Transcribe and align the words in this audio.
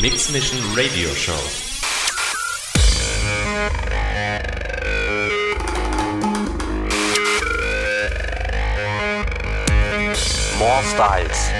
Mix 0.00 0.30
Mission 0.32 0.58
Radio 0.74 1.10
Show. 1.10 1.34
More 10.58 10.82
styles. 10.84 11.50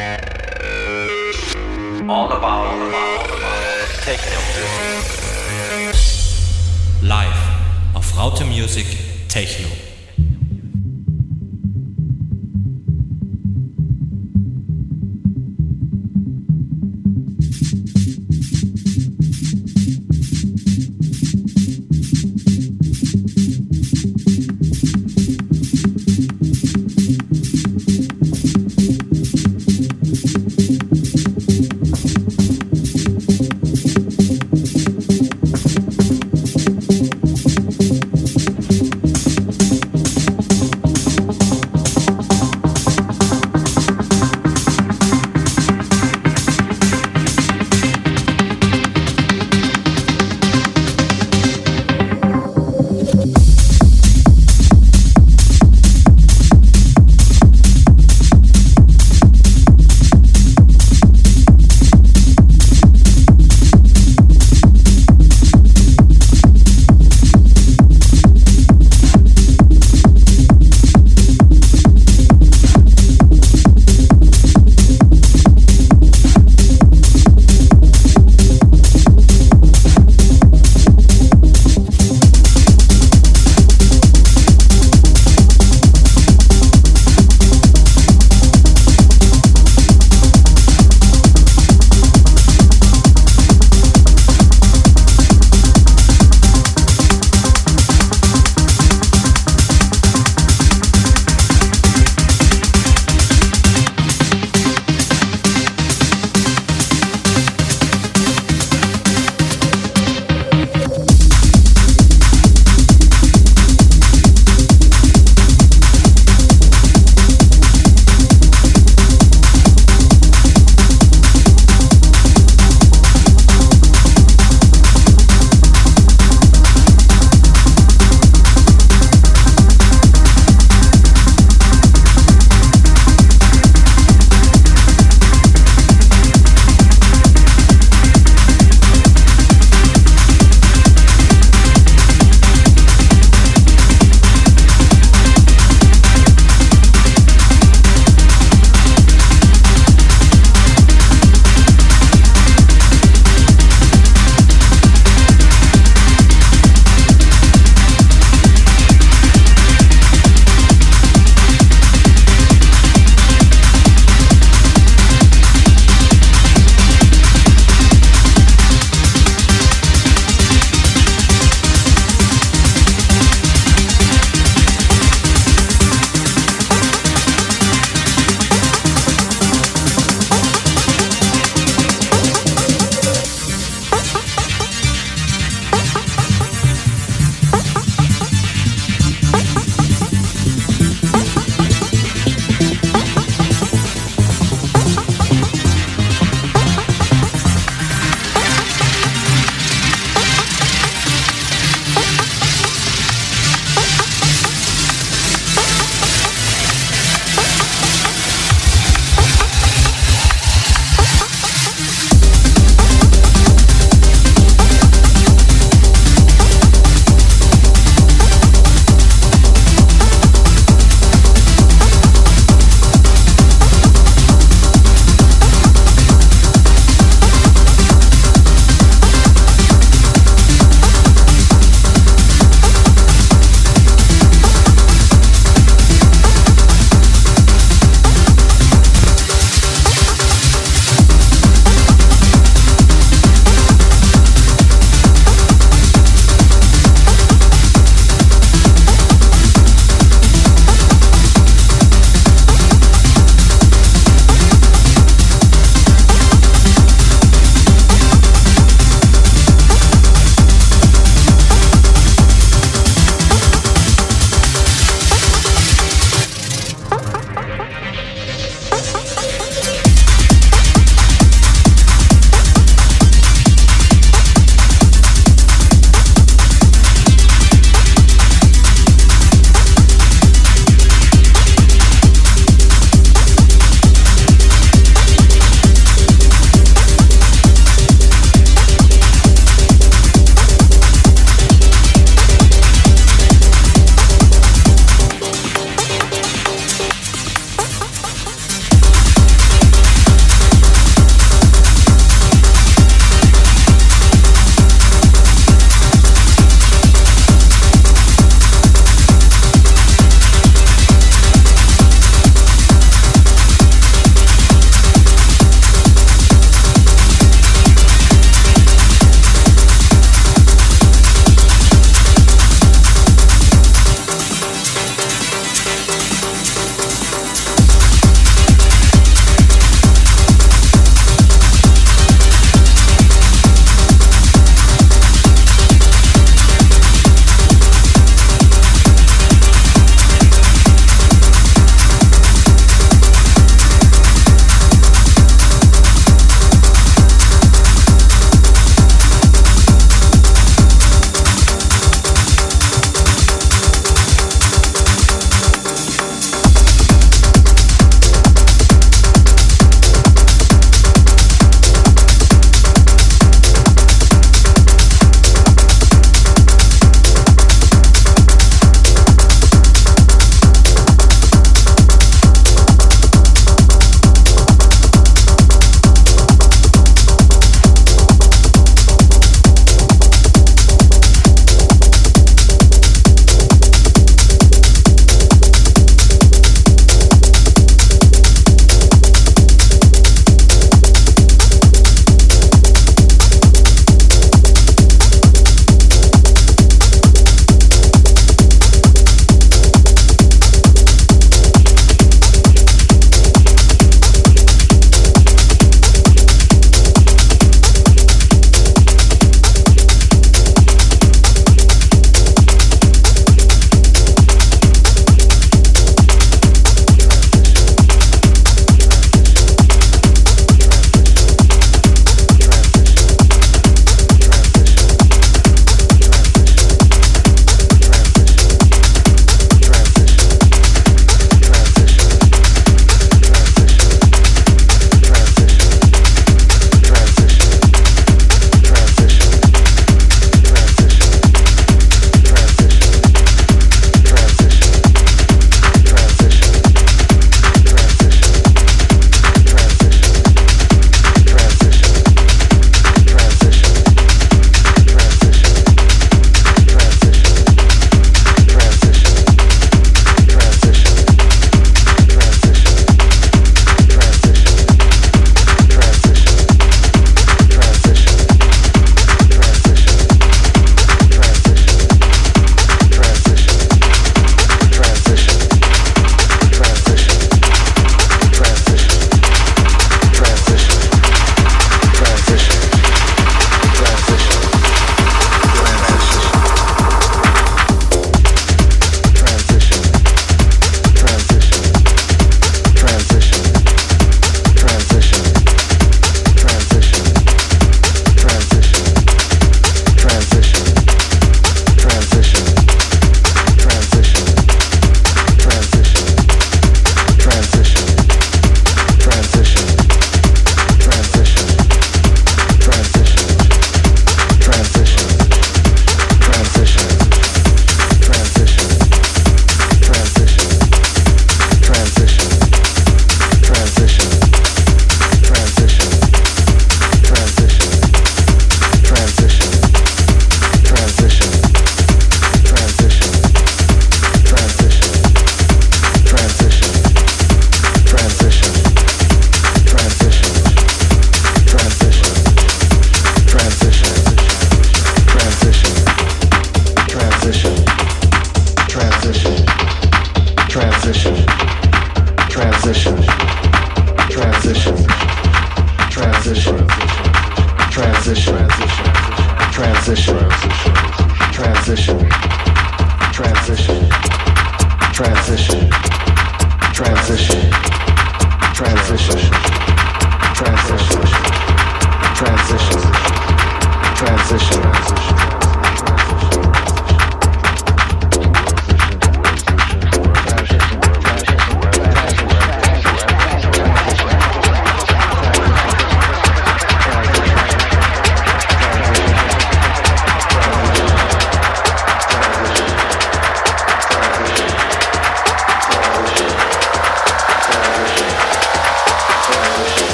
All 2.08 2.32
about 2.32 2.78
techno 4.06 4.38
Live 7.02 7.34
auf 7.92 8.16
Raute 8.16 8.44
Music 8.44 8.86
Techno. 9.28 9.89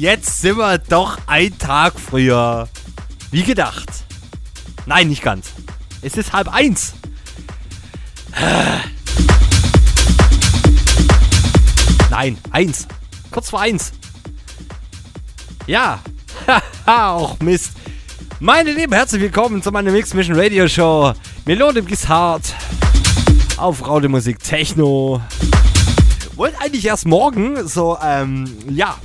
Jetzt 0.00 0.42
sind 0.42 0.58
wir 0.58 0.78
doch 0.78 1.18
ein 1.26 1.56
Tag 1.58 1.98
früher. 1.98 2.68
Wie 3.30 3.42
gedacht. 3.42 3.88
Nein, 4.84 5.08
nicht 5.08 5.22
ganz. 5.22 5.52
Es 6.02 6.16
ist 6.16 6.32
halb 6.32 6.52
eins. 6.52 6.94
Nein, 12.10 12.36
eins. 12.50 12.86
Kurz 13.30 13.50
vor 13.50 13.60
eins. 13.60 13.92
Ja. 15.66 16.00
Auch 16.86 17.38
Mist. 17.40 17.72
Meine 18.38 18.72
Lieben, 18.72 18.92
herzlich 18.92 19.22
willkommen 19.22 19.62
zu 19.62 19.72
meiner 19.72 19.90
Mix 19.90 20.12
Mission 20.12 20.38
Radio 20.38 20.68
Show. 20.68 21.14
Melode 21.46 21.78
im 21.80 21.86
Gishart. 21.86 22.54
Auf 23.56 23.86
Raude 23.86 24.10
Musik 24.10 24.40
Techno. 24.40 25.22
Wollte 26.34 26.60
eigentlich 26.60 26.84
erst 26.84 27.06
morgen 27.06 27.66
so, 27.66 27.96
ähm, 28.02 28.44
ja. 28.68 28.98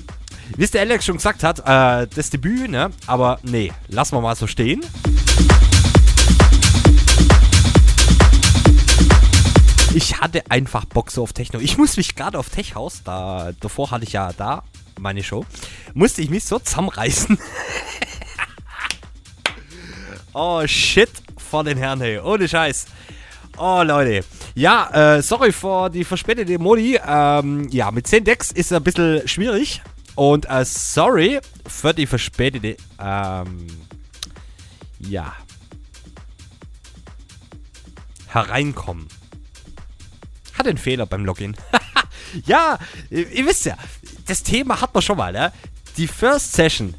Wie 0.57 0.63
es 0.63 0.71
der 0.71 0.81
Alex 0.81 1.05
schon 1.05 1.17
gesagt 1.17 1.43
hat, 1.43 1.59
äh, 1.59 2.07
das 2.13 2.29
Debüt, 2.29 2.69
ne? 2.69 2.91
Aber 3.07 3.39
nee, 3.43 3.71
lassen 3.87 4.15
wir 4.15 4.21
mal 4.21 4.35
so 4.35 4.47
stehen. 4.47 4.81
Ich 9.93 10.21
hatte 10.21 10.43
einfach 10.49 10.85
Bock 10.85 11.11
so 11.11 11.23
auf 11.23 11.33
Techno. 11.33 11.59
Ich 11.59 11.77
muss 11.77 11.97
mich 11.97 12.15
gerade 12.15 12.39
auf 12.39 12.49
Tech 12.49 12.75
House, 12.75 13.01
da, 13.03 13.51
davor 13.59 13.91
hatte 13.91 14.03
ich 14.03 14.13
ja 14.13 14.31
da 14.33 14.63
meine 14.99 15.23
Show, 15.23 15.45
musste 15.93 16.21
ich 16.21 16.29
mich 16.29 16.43
so 16.43 16.59
zusammenreißen. 16.59 17.37
oh 20.33 20.65
shit, 20.67 21.09
vor 21.37 21.63
den 21.63 21.77
Herren, 21.77 22.01
hey, 22.01 22.19
ohne 22.19 22.47
Scheiß. 22.47 22.85
Oh 23.57 23.81
Leute, 23.83 24.23
ja, 24.55 25.17
äh, 25.17 25.21
sorry 25.21 25.51
für 25.51 25.89
die 25.89 26.03
verspätete 26.03 26.57
Modi. 26.57 26.99
Ähm, 27.05 27.67
ja, 27.69 27.91
mit 27.91 28.07
10 28.07 28.23
Decks 28.23 28.51
ist 28.51 28.71
es 28.71 28.77
ein 28.77 28.83
bisschen 28.83 29.27
schwierig. 29.27 29.81
Und 30.15 30.49
äh, 30.49 30.65
sorry 30.65 31.39
für 31.65 31.93
die 31.93 32.05
verspätete, 32.05 32.77
ähm, 32.99 33.67
ja, 34.99 35.33
hereinkommen. 38.27 39.07
Hat 40.57 40.67
einen 40.67 40.77
Fehler 40.77 41.05
beim 41.05 41.25
Login. 41.25 41.55
ja, 42.45 42.77
ihr, 43.09 43.29
ihr 43.31 43.45
wisst 43.45 43.65
ja, 43.65 43.77
das 44.25 44.43
Thema 44.43 44.79
hat 44.81 44.93
man 44.93 45.01
schon 45.01 45.17
mal, 45.17 45.31
ne? 45.31 45.51
Die 45.97 46.07
First 46.07 46.53
Session. 46.53 46.93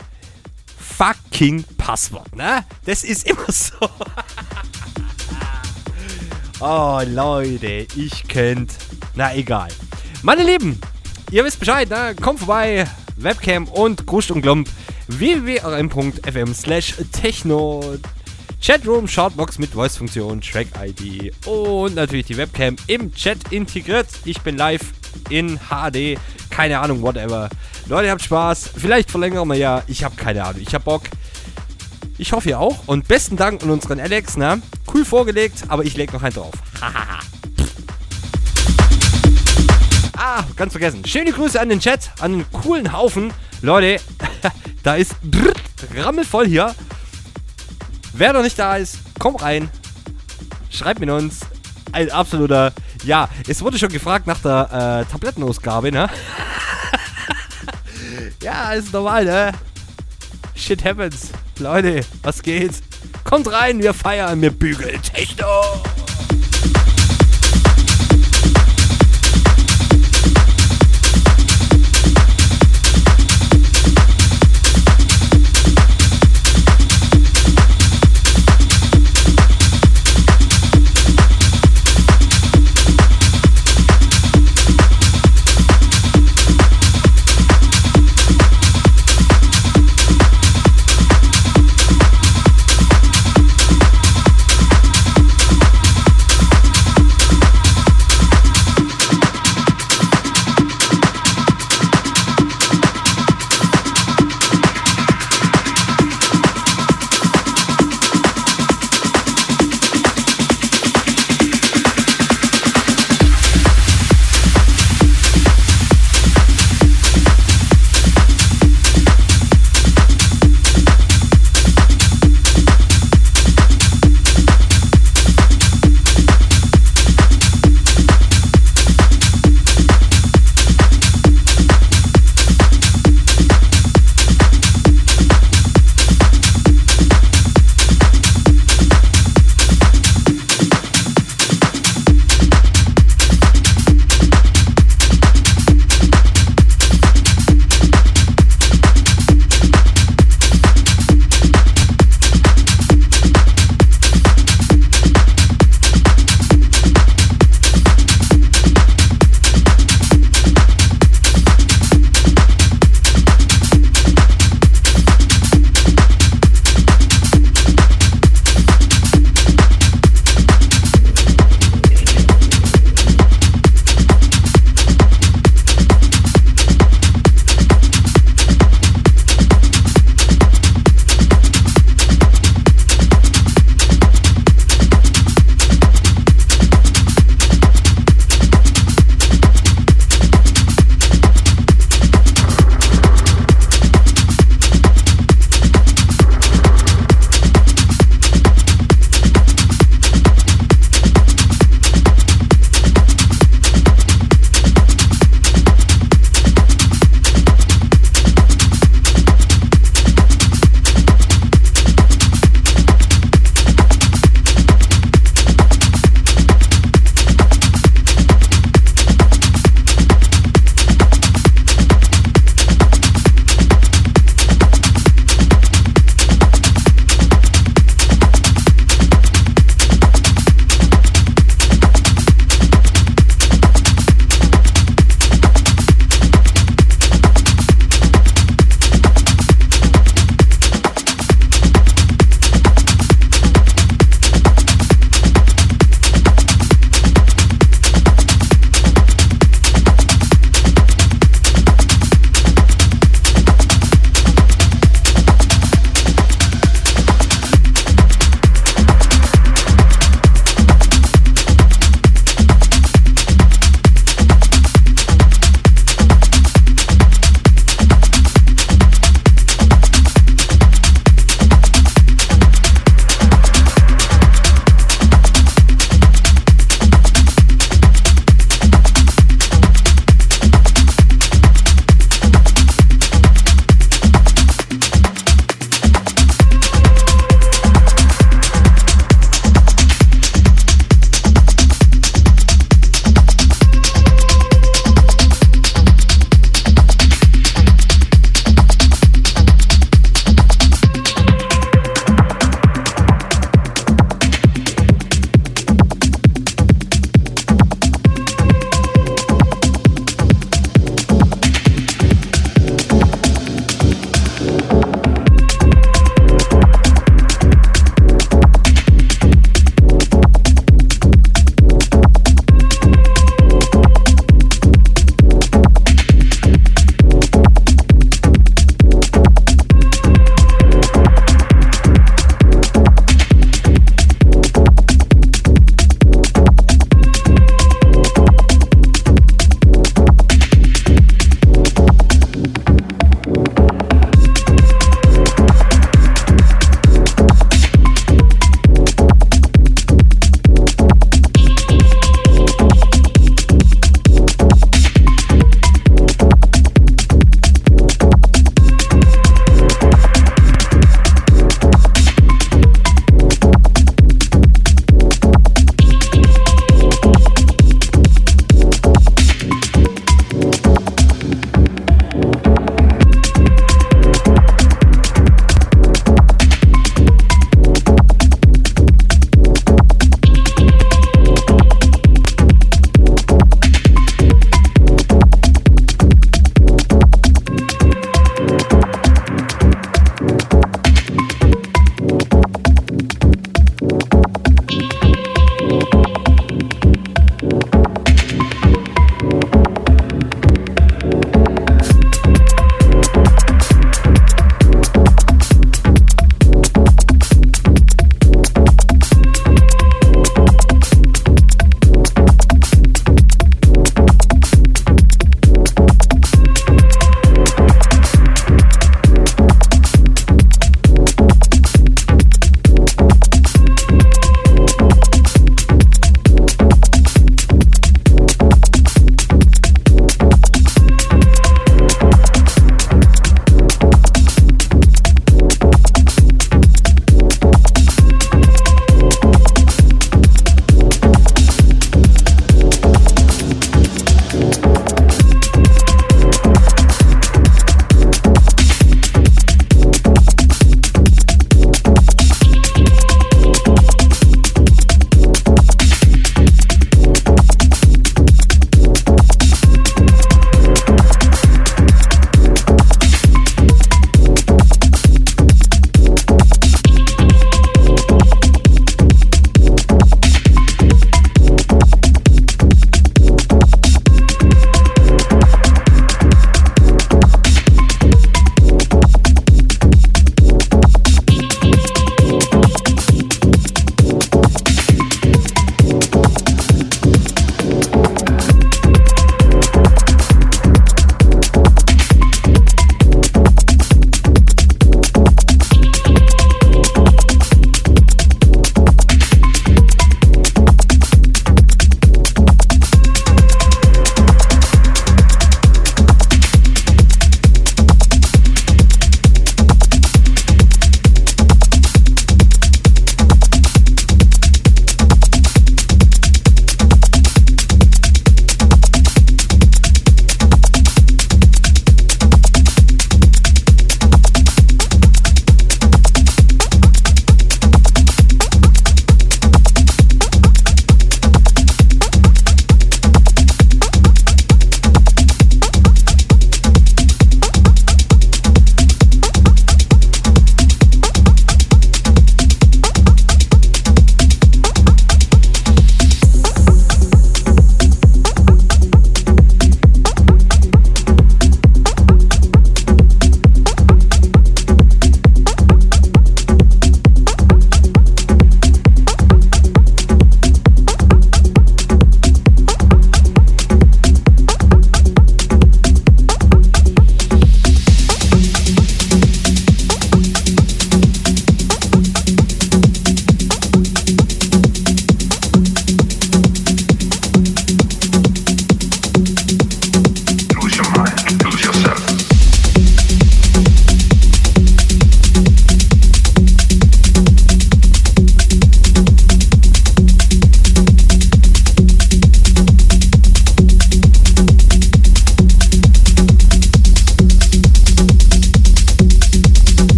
Fucking 0.78 1.64
Passwort, 1.78 2.34
ne? 2.36 2.64
Das 2.84 3.04
ist 3.04 3.26
immer 3.26 3.46
so. 3.48 3.76
oh, 6.60 7.00
Leute, 7.06 7.86
ich 7.96 8.28
könnt. 8.28 8.72
Na, 9.14 9.34
egal. 9.34 9.68
Meine 10.22 10.44
Lieben, 10.44 10.80
ihr 11.30 11.44
wisst 11.44 11.58
Bescheid, 11.58 11.88
ne? 11.88 12.14
Kommt 12.20 12.40
vorbei. 12.40 12.86
Webcam 13.16 13.68
und 13.68 14.06
Gruscht 14.06 14.30
und 14.30 14.42
Glump. 14.42 14.68
www.rm.fm 15.08 16.54
slash 16.54 16.94
techno. 17.12 17.98
Chatroom, 18.64 19.08
Shoutbox 19.08 19.58
mit 19.58 19.70
Voice-Funktion, 19.70 20.40
Track-ID 20.40 21.34
und 21.46 21.96
natürlich 21.96 22.26
die 22.26 22.36
Webcam 22.36 22.76
im 22.86 23.12
Chat 23.12 23.38
integriert. 23.50 24.06
Ich 24.24 24.40
bin 24.42 24.56
live 24.56 24.82
in 25.30 25.58
HD, 25.58 26.16
keine 26.48 26.78
Ahnung, 26.78 27.02
whatever. 27.02 27.50
Leute, 27.88 28.10
habt 28.10 28.22
Spaß. 28.22 28.70
Vielleicht 28.76 29.10
verlängern 29.10 29.48
wir 29.48 29.56
ja. 29.56 29.82
Ich 29.88 30.04
habe 30.04 30.14
keine 30.14 30.44
Ahnung. 30.44 30.62
Ich 30.62 30.74
habe 30.74 30.84
Bock. 30.84 31.02
Ich 32.18 32.32
hoffe 32.32 32.50
ihr 32.50 32.60
auch. 32.60 32.86
Und 32.86 33.08
besten 33.08 33.36
Dank 33.36 33.64
an 33.64 33.70
unseren 33.70 33.98
Alex, 33.98 34.36
ne? 34.36 34.62
Cool 34.94 35.04
vorgelegt, 35.04 35.64
aber 35.66 35.84
ich 35.84 35.96
leg 35.96 36.12
noch 36.12 36.22
einen 36.22 36.34
drauf. 36.34 36.54
ah, 40.22 40.44
ganz 40.56 40.72
vergessen. 40.72 41.04
Schöne 41.04 41.32
Grüße 41.32 41.60
an 41.60 41.68
den 41.68 41.80
Chat, 41.80 42.10
an 42.20 42.32
den 42.32 42.50
coolen 42.52 42.92
Haufen. 42.92 43.32
Leute, 43.60 44.00
da 44.82 44.94
ist 44.94 45.16
rammelvoll 45.96 46.46
hier. 46.46 46.74
Wer 48.12 48.32
noch 48.32 48.42
nicht 48.42 48.58
da 48.58 48.76
ist, 48.76 48.98
komm 49.18 49.36
rein. 49.36 49.70
Schreibt 50.70 51.00
mit 51.00 51.10
uns. 51.10 51.40
Ein 51.92 52.10
absoluter. 52.10 52.72
Ja, 53.04 53.28
es 53.48 53.60
wurde 53.62 53.78
schon 53.78 53.90
gefragt 53.90 54.26
nach 54.26 54.38
der 54.38 55.04
äh, 55.08 55.10
Tablettenausgabe, 55.10 55.90
ne? 55.90 56.08
ja, 58.42 58.72
ist 58.72 58.92
normal, 58.92 59.24
ne? 59.24 59.52
Shit 60.54 60.84
happens. 60.84 61.30
Leute, 61.58 62.02
was 62.22 62.42
geht? 62.42 62.74
Kommt 63.24 63.50
rein, 63.50 63.82
wir 63.82 63.92
feiern, 63.92 64.40
wir 64.40 64.50
bügeln 64.50 65.02
Techno. 65.02 65.82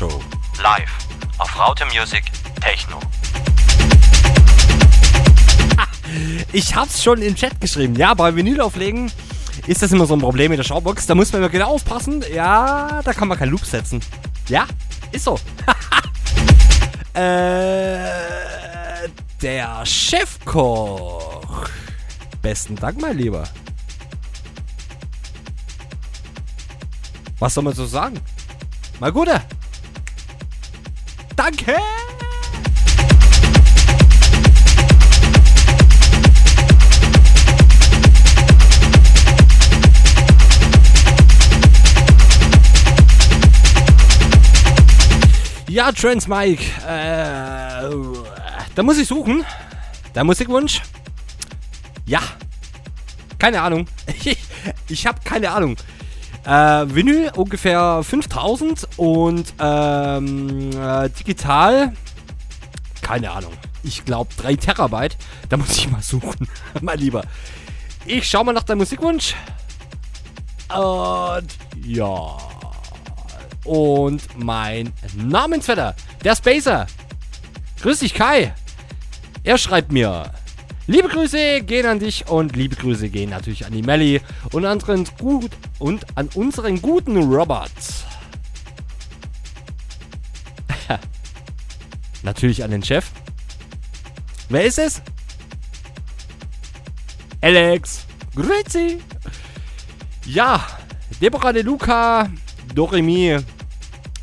Show. 0.00 0.22
Live 0.62 0.90
auf 1.36 1.58
Raute 1.58 1.84
Music 1.84 2.24
Techno. 2.62 2.98
Ich 6.54 6.74
hab's 6.74 7.02
schon 7.02 7.20
im 7.20 7.36
Chat 7.36 7.60
geschrieben. 7.60 7.94
Ja, 7.96 8.14
bei 8.14 8.34
Vinyl 8.34 8.62
auflegen 8.62 9.12
ist 9.66 9.82
das 9.82 9.92
immer 9.92 10.06
so 10.06 10.14
ein 10.14 10.20
Problem 10.20 10.48
mit 10.52 10.58
der 10.58 10.64
Showbox. 10.64 11.06
Da 11.06 11.14
muss 11.14 11.30
man 11.32 11.42
immer 11.42 11.50
genau 11.50 11.74
aufpassen. 11.74 12.24
Ja, 12.32 13.02
da 13.04 13.12
kann 13.12 13.28
man 13.28 13.38
keinen 13.38 13.50
Loop 13.50 13.62
setzen. 13.62 14.00
Ja, 14.48 14.66
ist 15.12 15.24
so. 15.24 15.38
äh, 17.12 18.08
der 19.42 19.84
Chefkoch. 19.84 21.68
Besten 22.40 22.74
Dank, 22.74 23.02
mein 23.02 23.18
Lieber. 23.18 23.46
Was 27.38 27.52
soll 27.52 27.64
man 27.64 27.74
so 27.74 27.84
sagen? 27.84 28.18
Mal 28.98 29.12
Gute. 29.12 29.42
Danke. 31.50 31.74
Ja, 45.68 45.90
Trans 45.90 46.28
Mike. 46.28 46.62
Äh, 46.86 47.90
da 48.76 48.82
muss 48.84 48.98
ich 48.98 49.08
suchen. 49.08 49.44
Der 50.14 50.22
Musikwunsch. 50.22 50.82
Ja. 52.06 52.20
Keine 53.38 53.60
Ahnung. 53.62 53.88
Ich, 54.22 54.38
ich 54.88 55.06
habe 55.06 55.18
keine 55.24 55.50
Ahnung. 55.50 55.76
Äh, 56.50 56.92
Vinyl 56.92 57.30
ungefähr 57.36 58.02
5000 58.02 58.88
und 58.96 59.54
ähm, 59.60 60.70
äh, 60.72 61.08
digital. 61.10 61.92
Keine 63.02 63.30
Ahnung. 63.30 63.52
Ich 63.84 64.04
glaube 64.04 64.30
3 64.36 64.56
Terabyte. 64.56 65.16
Da 65.48 65.56
muss 65.56 65.78
ich 65.78 65.88
mal 65.88 66.02
suchen. 66.02 66.48
mein 66.80 66.98
Lieber. 66.98 67.22
Ich 68.04 68.28
schau 68.28 68.42
mal 68.42 68.52
nach 68.52 68.64
deinem 68.64 68.78
Musikwunsch. 68.78 69.36
Und 70.74 71.46
ja. 71.86 72.36
Und 73.64 74.22
mein 74.36 74.92
Namensvetter, 75.14 75.94
der 76.24 76.34
Spacer. 76.34 76.88
Grüß 77.80 78.00
dich, 78.00 78.12
Kai. 78.12 78.52
Er 79.44 79.56
schreibt 79.56 79.92
mir. 79.92 80.32
Liebe 80.90 81.06
Grüße 81.06 81.62
gehen 81.62 81.86
an 81.86 82.00
dich 82.00 82.26
und 82.26 82.56
liebe 82.56 82.74
Grüße 82.74 83.10
gehen 83.10 83.30
natürlich 83.30 83.64
an 83.64 83.70
die 83.70 83.82
Melli 83.82 84.20
und 84.50 84.64
anderen 84.64 85.04
gut 85.20 85.52
und 85.78 86.04
an 86.16 86.28
unseren 86.34 86.82
guten 86.82 87.16
Robert. 87.32 87.70
natürlich 92.24 92.64
an 92.64 92.72
den 92.72 92.82
Chef. 92.82 93.06
Wer 94.48 94.64
ist 94.64 94.80
es? 94.80 95.00
Alex. 97.40 98.04
Grüezi. 98.34 98.98
Ja, 100.26 100.66
Deborah 101.20 101.52
De 101.52 101.62
Luca, 101.62 102.28
Doremi. 102.74 103.38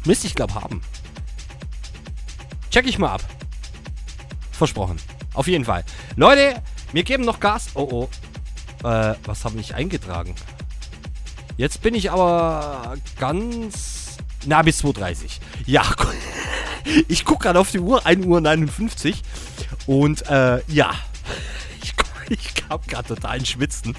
Müsste 0.04 0.28
ich 0.28 0.36
glaube 0.36 0.54
haben. 0.54 0.82
Check 2.72 2.88
ich 2.88 3.00
mal 3.00 3.12
ab. 3.12 3.22
Versprochen. 4.52 4.98
Auf 5.38 5.48
jeden 5.48 5.66
Fall. 5.66 5.84
Leute, 6.16 6.64
wir 6.94 7.04
geben 7.04 7.24
noch 7.24 7.40
Gas. 7.40 7.68
Oh 7.76 8.10
oh. 8.84 8.88
Äh, 8.88 9.14
was 9.24 9.46
habe 9.46 9.60
ich 9.60 9.76
eingetragen? 9.76 10.34
Jetzt 11.58 11.84
bin 11.84 11.94
ich 11.94 12.10
aber 12.10 12.96
ganz. 13.20 14.18
Na, 14.48 14.64
bis 14.64 14.84
2.30. 14.84 15.40
Ja, 15.68 15.84
ich 17.08 17.24
gucke 17.24 17.44
gerade 17.44 17.60
auf 17.60 17.70
die 17.70 17.80
Uhr, 17.80 18.04
1 18.04 18.26
Uhr 18.26 18.42
59. 18.42 19.22
Und 19.86 20.28
äh, 20.28 20.62
ja. 20.68 20.92
Ich, 21.84 21.94
ich 22.40 22.64
hab 22.68 22.88
gerade 22.88 23.08
total 23.08 23.46
Schwitzen. 23.46 23.96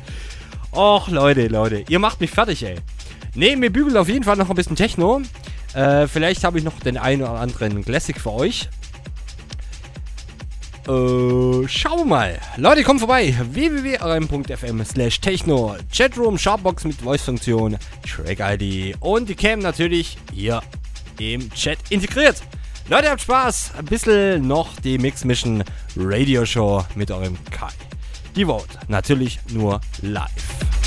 Och, 0.73 1.09
Leute, 1.09 1.47
Leute, 1.47 1.85
ihr 1.89 2.01
macht 2.01 2.21
mich 2.21 2.31
fertig, 2.31 2.65
ey. 2.65 2.77
Ne, 3.35 3.59
wir 3.61 3.73
bügeln 3.73 3.97
auf 3.97 4.09
jeden 4.09 4.25
Fall 4.25 4.37
noch 4.37 4.51
ein 4.51 4.57
bisschen 4.57 4.77
Techno. 4.77 5.23
Äh, 5.73 6.09
vielleicht 6.09 6.43
habe 6.43 6.59
ich 6.59 6.65
noch 6.65 6.79
den 6.81 6.99
einen 6.99 7.23
oder 7.23 7.41
anderen 7.41 7.85
Classic 7.85 8.21
für 8.21 8.33
euch. 8.33 8.69
Äh, 10.89 11.69
schauen 11.69 11.99
wir 11.99 12.05
mal. 12.07 12.41
Leute, 12.57 12.83
kommt 12.83 13.01
vorbei. 13.01 13.35
www.rm.fm 13.53 14.83
slash 14.87 15.21
techno. 15.21 15.77
Chatroom, 15.93 16.39
Sharpbox 16.39 16.85
mit 16.85 16.97
Voice-Funktion, 16.97 17.77
Track-ID 18.07 18.97
und 19.01 19.29
die 19.29 19.35
Cam 19.35 19.59
natürlich 19.59 20.17
hier 20.33 20.63
im 21.19 21.53
Chat 21.53 21.79
integriert. 21.91 22.43
Leute, 22.89 23.11
habt 23.11 23.21
Spaß. 23.21 23.73
Ein 23.77 23.85
bisschen 23.85 24.49
noch 24.49 24.81
die 24.81 24.97
Mix 24.97 25.27
Mission 25.27 25.63
Radio 25.95 26.47
Show 26.47 26.83
mit 26.95 27.11
eurem 27.11 27.37
Kai. 27.51 27.69
Die 28.35 28.47
Vote 28.47 28.79
natürlich 28.89 29.41
nur 29.53 29.83
live. 30.01 30.78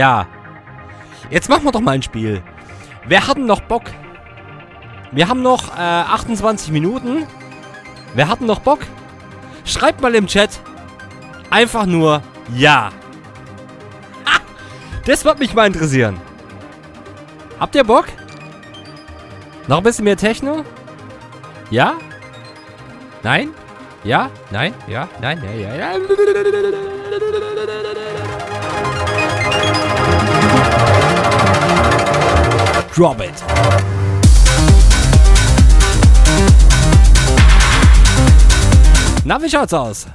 Ja. 0.00 0.26
Jetzt 1.28 1.50
machen 1.50 1.64
wir 1.64 1.72
doch 1.72 1.82
mal 1.82 1.90
ein 1.90 2.02
Spiel. 2.02 2.42
Wer 3.06 3.26
hat 3.26 3.36
denn 3.36 3.44
noch 3.44 3.60
Bock? 3.60 3.82
Wir 5.12 5.28
haben 5.28 5.42
noch 5.42 5.76
äh, 5.76 5.78
28 5.78 6.70
Minuten. 6.70 7.26
Wer 8.14 8.28
hat 8.28 8.40
denn 8.40 8.46
noch 8.46 8.60
Bock? 8.60 8.78
Schreibt 9.66 10.00
mal 10.00 10.14
im 10.14 10.26
Chat. 10.26 10.58
Einfach 11.50 11.84
nur 11.84 12.22
Ja. 12.56 12.88
Ha! 14.24 14.40
Das 15.04 15.22
wird 15.26 15.38
mich 15.38 15.52
mal 15.52 15.66
interessieren. 15.66 16.18
Habt 17.58 17.74
ihr 17.74 17.84
Bock? 17.84 18.06
Noch 19.68 19.78
ein 19.78 19.82
bisschen 19.82 20.06
mehr 20.06 20.16
Techno? 20.16 20.64
Ja? 21.68 21.92
Nein? 23.22 23.50
Ja? 24.02 24.30
Nein? 24.50 24.72
Ja? 24.88 25.08
Nein? 25.20 25.42
Ja? 25.44 25.74
Ja? 25.74 25.74
ja. 25.76 25.98
Drop 32.92 33.20
it. 33.20 33.32
Na, 39.24 39.40
wie 39.40 39.48
schaut's 39.48 39.72
aus? 39.72 40.06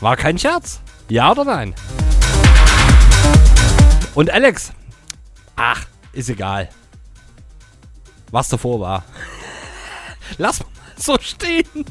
War 0.00 0.16
kein 0.16 0.38
Scherz? 0.38 0.80
Ja 1.08 1.32
oder 1.32 1.44
nein? 1.44 1.74
Und 4.14 4.30
Alex? 4.30 4.72
Ach, 5.56 5.84
ist 6.12 6.28
egal. 6.28 6.68
Was 8.30 8.48
davor 8.48 8.78
war. 8.78 9.04
Lass 10.38 10.60
mal 10.60 10.68
so 10.96 11.16
stehen. 11.20 11.64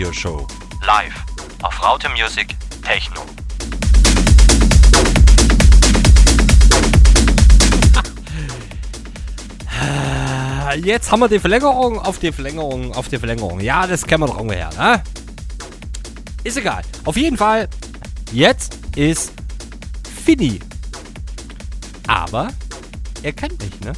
Radio 0.00 0.14
Show. 0.14 0.46
Live 0.86 1.14
auf 1.60 1.82
Raute 1.84 2.08
Music 2.08 2.56
Techno. 2.82 3.20
Jetzt 10.82 11.12
haben 11.12 11.20
wir 11.20 11.28
die 11.28 11.38
Verlängerung 11.38 11.98
auf 11.98 12.18
die 12.18 12.32
Verlängerung 12.32 12.94
auf 12.94 13.08
die 13.08 13.18
Verlängerung. 13.18 13.60
Ja, 13.60 13.86
das 13.86 14.06
kennen 14.06 14.22
wir 14.22 14.28
doch 14.28 14.40
ungefähr, 14.40 14.70
ne? 14.78 15.02
Ist 16.44 16.56
egal. 16.56 16.80
Auf 17.04 17.18
jeden 17.18 17.36
Fall, 17.36 17.68
jetzt 18.32 18.78
ist 18.96 19.34
Fini. 20.24 20.60
Aber 22.06 22.48
er 23.22 23.32
kennt 23.34 23.62
mich, 23.62 23.78
ne? 23.80 23.92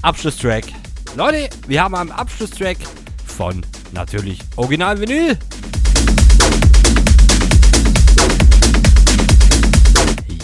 Abschlusstrack. 0.00 0.64
Leute, 1.16 1.50
wir 1.66 1.82
haben 1.82 1.94
einen 1.94 2.12
Abschlusstrack 2.12 2.78
von 3.26 3.62
natürlich 3.92 4.38
Original 4.60 4.94
Vinyl. 4.94 5.38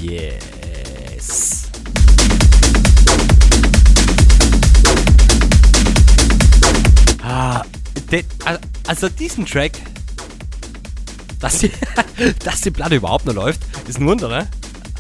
Yes. 0.01 1.67
Ah, 7.23 7.62
al- 8.45 8.61
also 8.86 9.09
diesen 9.09 9.47
Track, 9.47 9.73
dass 11.41 11.59
die, 11.59 11.70
dass 12.45 12.61
die 12.61 12.70
Platte 12.70 12.95
überhaupt 12.97 13.27
noch 13.27 13.35
läuft, 13.35 13.61
ist 13.89 13.99
ein 13.99 14.07
Wunder, 14.07 14.28
ne? 14.28 14.49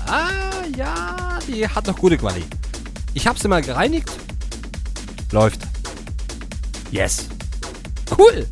Ah, 0.06 0.28
ja, 0.76 1.38
die 1.46 1.66
hat 1.68 1.86
noch 1.86 1.96
gute 1.98 2.16
Quali. 2.16 2.44
Ich 3.14 3.26
habe 3.26 3.38
sie 3.38 3.48
mal 3.48 3.62
gereinigt. 3.62 4.10
Läuft. 5.32 5.60
Yes. 6.90 7.26
Cool. 8.16 8.46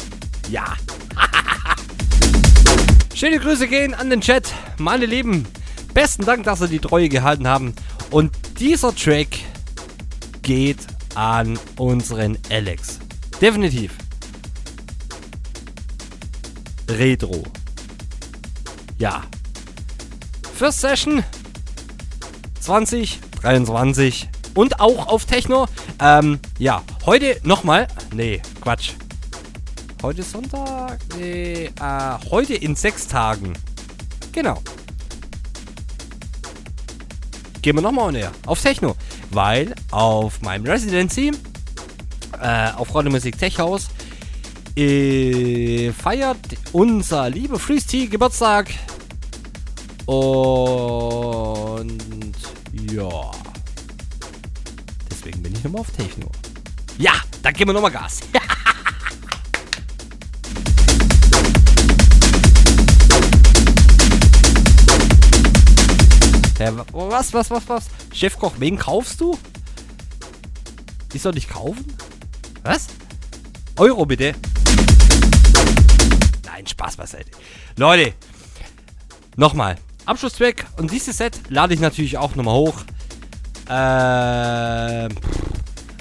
Ja. 0.54 0.76
Schöne 3.12 3.40
Grüße 3.40 3.66
gehen 3.66 3.92
an 3.92 4.08
den 4.08 4.20
Chat. 4.20 4.52
Meine 4.78 5.04
Lieben, 5.04 5.48
besten 5.94 6.24
Dank, 6.24 6.44
dass 6.44 6.60
Sie 6.60 6.68
die 6.68 6.78
Treue 6.78 7.08
gehalten 7.08 7.48
haben. 7.48 7.74
Und 8.12 8.30
dieser 8.60 8.94
Track 8.94 9.40
geht 10.42 10.78
an 11.16 11.58
unseren 11.76 12.38
Alex. 12.50 13.00
Definitiv. 13.40 13.94
Retro. 16.88 17.42
Ja. 18.96 19.24
First 20.56 20.82
Session 20.82 21.24
2023 22.60 24.28
und 24.54 24.78
auch 24.78 25.08
auf 25.08 25.24
Techno. 25.24 25.66
Ähm, 26.00 26.38
ja, 26.60 26.84
heute 27.06 27.40
nochmal. 27.42 27.88
Nee, 28.12 28.40
Quatsch. 28.60 28.92
Heute 30.04 30.20
ist 30.20 30.32
Sonntag. 30.32 30.98
Nee, 31.16 31.70
äh, 31.80 32.30
heute 32.30 32.52
in 32.52 32.76
sechs 32.76 33.08
Tagen. 33.08 33.54
Genau. 34.32 34.60
Gehen 37.62 37.74
wir 37.74 37.80
nochmal 37.80 38.12
näher 38.12 38.30
auf 38.44 38.60
Techno. 38.60 38.96
Weil 39.30 39.74
auf 39.90 40.42
meinem 40.42 40.66
Residency, 40.66 41.32
äh, 42.38 42.72
auf 42.72 42.94
Radio 42.94 43.12
Musik 43.12 43.38
Tech 43.38 43.58
House, 43.58 43.88
äh, 44.76 45.90
feiert 45.92 46.36
unser 46.72 47.30
lieber 47.30 47.58
Freeze 47.58 48.06
Geburtstag. 48.06 48.74
Und 50.04 51.96
ja. 52.92 53.30
Deswegen 55.10 55.42
bin 55.42 55.54
ich 55.54 55.64
nochmal 55.64 55.80
auf 55.80 55.90
Techno. 55.92 56.30
Ja, 56.98 57.14
dann 57.40 57.54
geben 57.54 57.70
wir 57.70 57.72
nochmal 57.72 57.90
Gas. 57.90 58.20
Hä, 66.64 66.70
wa- 66.76 66.86
was, 67.10 67.32
was, 67.34 67.50
was, 67.50 67.68
was? 67.68 67.84
Chefkoch, 68.12 68.52
wen 68.58 68.78
kaufst 68.78 69.20
du? 69.20 69.36
Ich 71.12 71.20
soll 71.20 71.32
dich 71.32 71.46
kaufen? 71.48 71.84
Was? 72.62 72.86
Euro 73.76 74.06
bitte. 74.06 74.32
Nein, 76.46 76.66
Spaß 76.66 76.96
beiseite. 76.96 77.30
Leute, 77.76 78.14
nochmal. 79.36 79.76
Abschlusstrack 80.06 80.64
und 80.78 80.90
dieses 80.90 81.18
Set 81.18 81.38
lade 81.50 81.74
ich 81.74 81.80
natürlich 81.80 82.16
auch 82.16 82.34
nochmal 82.34 82.54
hoch. 82.54 82.76
Ähm, 83.68 85.10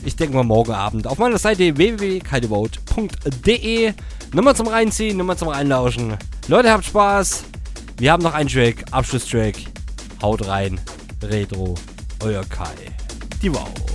ich 0.06 0.16
denke 0.16 0.36
mal 0.38 0.44
morgen 0.44 0.72
Abend 0.72 1.08
auf 1.08 1.18
meiner 1.18 1.40
Seite 1.40 1.76
www.kaltevote.de. 1.76 3.94
Nummer 4.34 4.56
zum 4.56 4.68
Reinziehen, 4.68 5.18
Nummer 5.18 5.36
zum 5.36 5.50
Reinlauschen. 5.50 6.16
Leute, 6.48 6.72
habt 6.72 6.86
Spaß. 6.86 7.44
Wir 7.98 8.14
haben 8.14 8.24
noch 8.24 8.34
einen 8.34 8.48
Track, 8.50 8.86
Abschlusstrack. 8.92 9.56
Haut 10.24 10.48
rein. 10.48 10.80
Retro. 11.22 11.76
Euer 12.24 12.46
Kai. 12.46 12.96
Die 13.42 13.50
Vote. 13.50 13.93